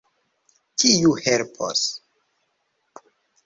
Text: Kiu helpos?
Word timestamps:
Kiu 0.83 1.11
helpos? 1.27 1.79